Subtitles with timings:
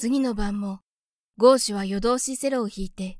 [0.00, 0.78] 次の晩も、
[1.38, 3.18] ゴーシュは夜通しセロを弾いて、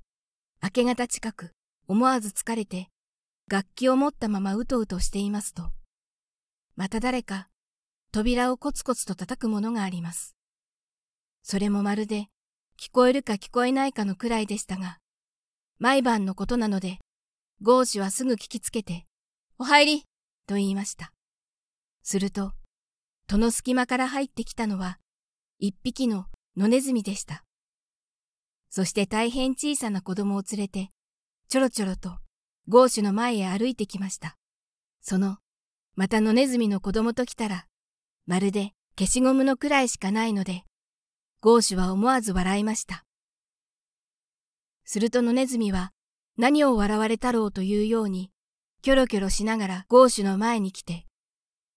[0.63, 1.51] 明け方近く
[1.89, 2.89] 思わず疲れて、
[3.49, 5.73] 楽器を持ったままうとうとしていますと、
[6.77, 7.49] また誰か
[8.13, 10.36] 扉をコツコツと叩くものがあります。
[11.43, 12.27] それもまるで
[12.81, 14.99] 聞こえるか聞こえないかのくらいでしたが、
[15.81, 16.99] 毎晩のことなので、
[17.61, 19.05] ゴーシュはすぐ聞きつけて、
[19.58, 20.03] お入り
[20.47, 21.11] と言いました。
[22.05, 22.53] すると、
[23.27, 25.00] 戸の隙間から入ってきたのは、
[25.58, 26.27] 一匹の
[26.58, 27.44] 野ネズミでした。
[28.68, 30.90] そして大変小さな子供を連れて、
[31.49, 32.19] ちょろちょろと
[32.66, 34.36] ゴーシュの前へ歩いてきました。
[35.00, 35.36] その、
[35.94, 37.66] また野ネズミの子供と来たら、
[38.27, 40.64] まるで消しゴムのくらいしかないので、
[41.41, 43.05] ゴーシュは思わず笑いました。
[44.84, 45.92] すると野ネズミは
[46.36, 48.33] 何を笑われたろうというように、
[48.83, 51.06] キョロキョロしながらゴーシュの前に来て、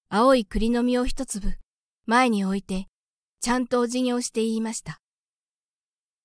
[0.09, 1.59] 青い栗の実を一粒
[2.07, 2.87] 前に置いて、
[3.41, 4.99] ちゃんとお辞儀をして言いました。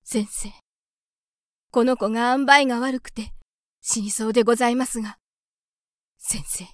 [0.04, 0.52] 先生、
[1.70, 3.32] この子が塩梅が悪くて
[3.80, 5.16] 死にそうでございますが、
[6.18, 6.66] 先生、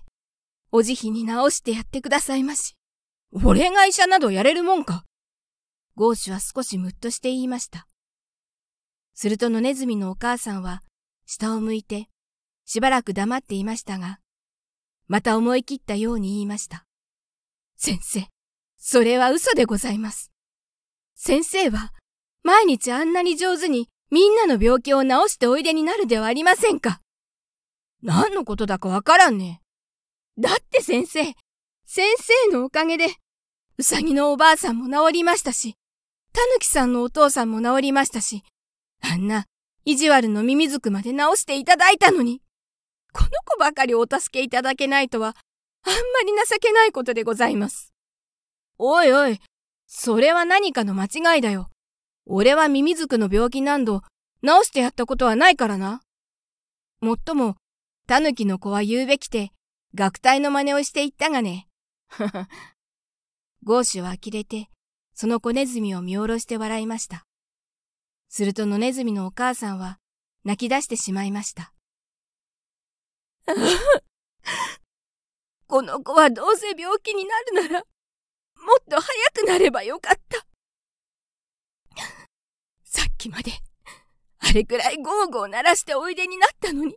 [0.72, 2.74] お慈悲に直してやってくださいまし。
[3.32, 5.04] 俺が医者などやれるもんか。
[5.94, 7.86] ゴーシュは少しムッとして言いました。
[9.14, 10.82] すると野ネズミのお母さんは
[11.24, 12.08] 下を向いて
[12.64, 14.18] しばらく黙っていましたが、
[15.06, 16.84] また思い切ったように言いました。
[17.76, 18.26] 先生、
[18.76, 20.31] それは嘘でございます。
[21.14, 21.92] 先生は
[22.42, 27.00] 毎日あんなに上手にみんなの病気を治しておいでになるではありませんか。
[28.02, 29.62] 何のことだかわからんね。
[30.38, 31.24] だって先生、
[31.86, 33.06] 先生のおかげで、
[33.78, 35.76] うさぎのおばあさんも治りましたし、
[36.32, 38.42] たぬきさんのお父さんも治りましたし、
[39.02, 39.46] あんな
[39.84, 42.42] 意地悪のミミズクまで治していただいたのに、
[43.12, 45.36] この子ばかりお助けいただけないとは、
[45.84, 47.92] あんまり情けないことでございます。
[48.78, 49.38] おいおい、
[49.94, 51.68] それは何かの間違いだよ。
[52.24, 54.00] 俺はミミズクの病気何度
[54.42, 56.00] 治してやったことはないからな。
[57.02, 57.56] もっとも、
[58.06, 59.52] タヌキの子は言うべきて、
[59.94, 61.68] 学隊の真似をしていったがね。
[63.64, 64.70] ゴーシュは呆れて、
[65.14, 67.26] その子ネズミを見下ろして笑いました。
[68.30, 69.98] すると野ネズミのお母さんは
[70.42, 71.74] 泣き出してしまいました。
[75.68, 77.84] この子はどうせ病気になるなら、
[78.62, 80.46] もっと早くなればよかった。
[82.84, 83.52] さっきまで、
[84.38, 86.96] あれくらいゴーゴー鳴らしておいでになったのに、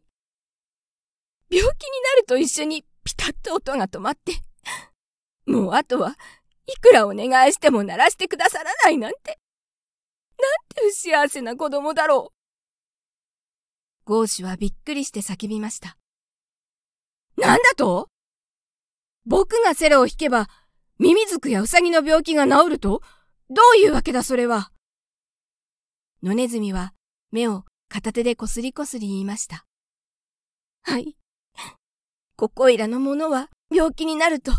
[1.49, 4.33] 病気になると一緒にピタッと音が止まって、
[5.45, 6.15] もうあとは
[6.67, 9.39] いくらお願いしても鳴らしてくださらないなんて。
[10.37, 12.35] なんて不幸せな子供だろう。
[14.05, 15.97] ゴーシュはびっくりして叫びました。
[17.37, 18.09] なんだと？
[19.25, 20.47] 僕がセロを弾けば、
[20.97, 23.01] ミミズクやウサギの病気が治ると？
[23.49, 24.71] どういうわけだそれは？
[26.23, 26.93] 野ネズミは
[27.31, 29.65] 目を片手でこすりこすり言いました。
[30.83, 31.17] はい。
[32.37, 34.53] ここいらの者は病気になると、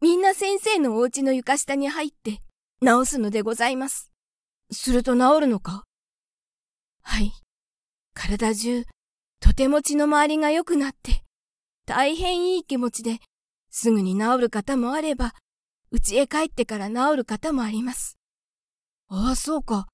[0.00, 2.40] みんな先生のお家の床下に入って
[2.82, 4.10] 治すのでございます。
[4.70, 5.84] すると治るのか？
[7.02, 7.32] はい。
[8.14, 8.84] 体中、
[9.40, 11.22] とても血の回りが良くなって、
[11.84, 13.20] 大変いい気持ちで、
[13.70, 15.34] すぐに治る方もあれば、
[15.90, 18.18] 家へ帰ってから治る方もあります。
[19.08, 19.88] ああ、そうか。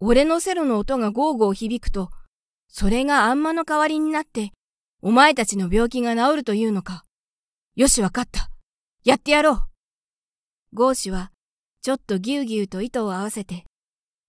[0.00, 2.10] 俺のセロの音がゴーゴー響くと、
[2.68, 4.52] それがあんまの代わりになって、
[5.02, 7.04] お前たちの病気が治るというのか。
[7.76, 8.50] よし、わかった。
[9.04, 9.60] やってやろう。
[10.72, 11.30] ゴーシュは、
[11.82, 13.64] ちょっとぎゅうぎゅうと糸を合わせて、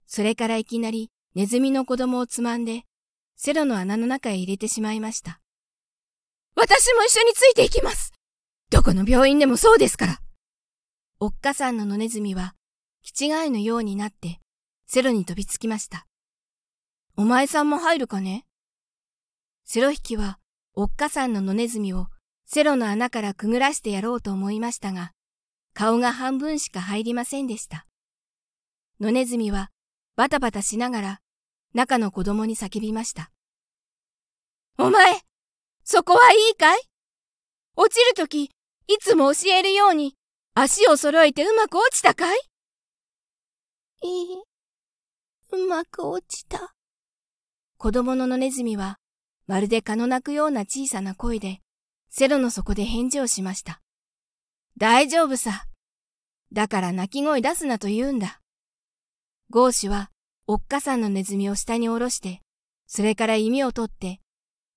[0.08, 2.84] それからいきなりネズミの子供をつまんで、
[3.36, 5.40] セロの穴の中へ入れてしまいました。
[6.56, 8.14] 私も一緒についていきます。
[8.70, 10.22] どこの病院でもそうですから。
[11.26, 12.54] おっかさんの野ネズミは、
[13.02, 14.40] 気違いのようになって、
[14.86, 16.06] セロに飛びつきました。
[17.18, 18.46] お前さんも入るかね？
[19.64, 20.38] セロ引きは、
[20.76, 22.10] おっかさんの野ネズミを
[22.46, 25.14] セロの穴からくぐらしてやろうと思いましたが、
[25.74, 27.88] 顔が半分しか入りませんでした。
[29.00, 29.72] 野ネズミは
[30.16, 31.20] バタバタしながら
[31.74, 33.32] 中の子供に叫びました。
[34.78, 35.22] お前、
[35.84, 36.82] そこはいいかい？
[37.76, 38.52] 落ちるとき、い
[39.02, 40.14] つも教えるように
[40.58, 42.38] 足を揃えてうまく落ちたかい？
[44.04, 44.44] いい、
[45.52, 46.74] うまく落ちた。
[47.78, 48.96] 子供の野ネズミは
[49.48, 51.60] まるで蚊の鳴くような小さな声で、
[52.10, 53.82] セロの底で返事をしました。
[54.78, 55.66] 大丈夫さ。
[56.54, 58.40] だから鳴き声出すなと言うんだ。
[59.50, 60.10] ゴーシュは、
[60.48, 62.40] おっかさんのネズミを下に下ろして、
[62.88, 64.22] それから弓を取って、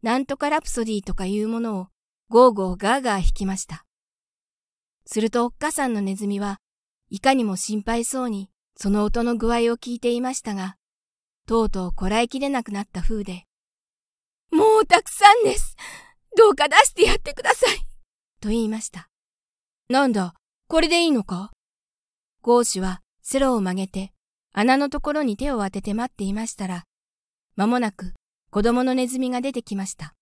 [0.02, 1.86] なんとかラプソディーとかいうものを
[2.30, 3.84] ゴーゴーガーガー弾きました。
[5.10, 6.58] するとおっかさんのネズミは、
[7.08, 10.76] いかにも心配そうにその音の具合を聞いていましたが、
[11.46, 13.46] とうとうこらえきれなくなった風で、
[14.52, 15.76] もうたくさんです。
[16.36, 17.78] どうか出してやってください。
[18.42, 19.08] と言いました。
[19.88, 20.34] なんだ、
[20.68, 21.52] これでいいのか？
[22.42, 24.12] ゴーシュはセロを曲げて
[24.52, 26.84] 穴のところに手を当てて待っていましたら、
[27.56, 28.12] 間もなく
[28.50, 30.14] 子供のネズミが出てきました。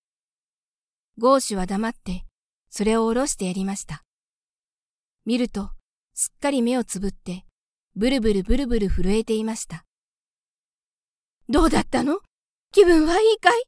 [1.19, 2.25] ゴーシュは黙って
[2.71, 4.05] それを下ろしてやりました。
[5.27, 5.71] 見ると、
[6.15, 7.45] すっかり目をつぶって、
[7.97, 9.85] ブルブルブルブル震えていました。
[11.49, 12.21] どうだったの？
[12.73, 13.65] 気分はいいかい？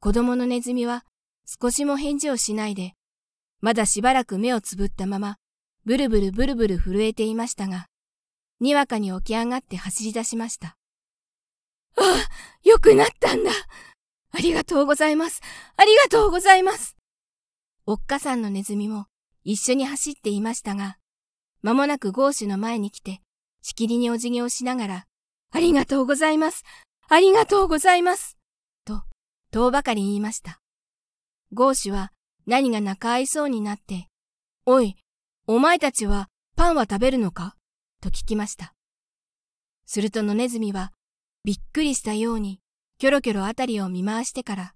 [0.00, 1.04] 子供のネズミは
[1.44, 2.94] 少しも返事をしないで、
[3.60, 5.36] まだしばらく目をつぶったまま、
[5.84, 7.86] ブルブルブルブル震えていましたが、
[8.58, 10.76] にわかに起き上がって走り出しました。
[11.98, 12.04] ああ、
[12.66, 13.50] よくなったんだ。
[14.32, 15.42] ありがとうございます。
[15.76, 16.96] ありがとうございます。
[17.84, 19.06] おっかさんのネズミも
[19.48, 20.98] 一緒に走っていましたが、
[21.62, 23.22] 間もなくゴーシュの前に来て、
[23.62, 25.04] しきりにお辞儀をしながら、
[25.52, 26.64] ありがとうございます。
[27.08, 28.36] ありがとうございます。
[28.84, 29.04] と、
[29.52, 30.58] とばかり言いました。
[31.52, 32.10] ゴーシュは
[32.48, 34.08] 何が仲合いそうになって、
[34.64, 34.96] おい、
[35.46, 37.54] お前たちはパンは食べるのか
[38.02, 38.74] と聞きました。
[39.86, 40.90] すると野ネズミは、
[41.44, 42.58] びっくりしたように、
[42.98, 44.74] キョロキョロあたりを見回してから、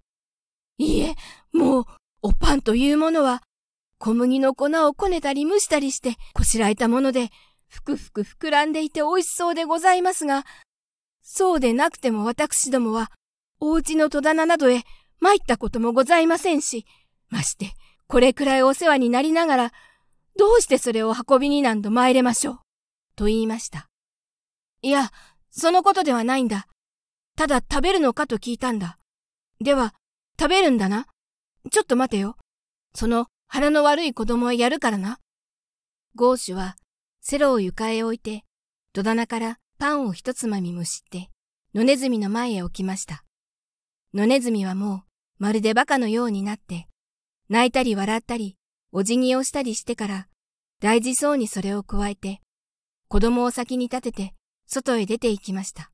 [0.79, 1.17] いいえ、
[1.53, 1.85] もう、
[2.23, 3.43] おパンというものは、
[4.01, 7.29] 小麦の粉をこねたり蒸したりしてこしらえたもので、
[7.69, 10.45] ふくふく膨らんでいて美味しそうでございますが、
[11.23, 13.11] そうでなくても私どもは、
[13.61, 14.85] お家の戸棚などへ
[15.21, 16.87] 参ったこともございませんし、
[17.29, 17.75] まして、
[18.07, 19.73] これくらいお世話になりながら、
[20.39, 22.59] どうしてそれを運びになんと参れましょう。
[23.17, 23.91] と言いました。
[24.81, 25.11] いや、
[25.51, 26.67] そのことではないんだ。
[27.37, 28.97] ただ食べるのかと聞いたんだ。
[29.61, 29.93] では、
[30.41, 31.07] 食べるんだな。
[31.71, 32.39] ちょっと待てよ。
[32.95, 35.19] その腹の悪い子供はやるからな。
[36.15, 36.77] ゴーシュは
[37.21, 38.45] セロを床へ置いて、
[38.93, 41.31] 戸棚からパンを一つまみむしって、
[41.75, 43.25] 野ネズミの前へ置きました。
[44.15, 45.03] 野ネズミはも
[45.39, 46.87] うまるで馬鹿のようになって、
[47.49, 48.57] 泣いたり笑ったり、
[48.93, 50.29] お辞儀をしたりしてから、
[50.81, 52.41] 大事そうにそれを加えて、
[53.09, 54.35] 子供を先に立てて、
[54.69, 55.91] 外へ出て行きました。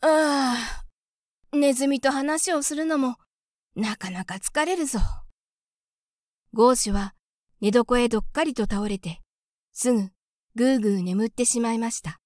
[0.00, 0.56] あ
[1.52, 3.16] あ、ネズミと話をするのも
[3.76, 4.98] なかなか疲れるぞ。
[6.54, 7.14] ゴーシュは
[7.62, 9.20] 寝床へどっかりと倒れて、
[9.72, 10.10] すぐ
[10.54, 12.21] ぐーぐー眠ってしまいました。